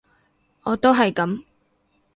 [0.63, 1.43] 我都係噉